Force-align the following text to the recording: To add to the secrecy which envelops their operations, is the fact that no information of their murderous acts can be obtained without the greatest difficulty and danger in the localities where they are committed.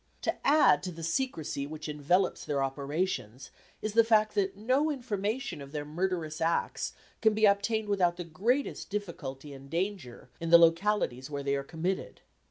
To 0.23 0.35
add 0.43 0.81
to 0.81 0.91
the 0.91 1.03
secrecy 1.03 1.67
which 1.67 1.87
envelops 1.87 2.43
their 2.43 2.63
operations, 2.63 3.51
is 3.83 3.93
the 3.93 4.03
fact 4.03 4.33
that 4.33 4.57
no 4.57 4.89
information 4.89 5.61
of 5.61 5.73
their 5.73 5.85
murderous 5.85 6.41
acts 6.41 6.93
can 7.21 7.35
be 7.35 7.45
obtained 7.45 7.87
without 7.87 8.17
the 8.17 8.23
greatest 8.23 8.89
difficulty 8.89 9.53
and 9.53 9.69
danger 9.69 10.31
in 10.39 10.49
the 10.49 10.57
localities 10.57 11.29
where 11.29 11.43
they 11.43 11.55
are 11.55 11.61
committed. 11.63 12.21